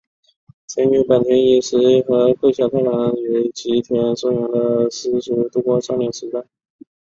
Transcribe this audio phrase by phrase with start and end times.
[0.65, 6.43] 曾与坂田银时和桂小太郎于吉田松阳的私塾度过少年时代。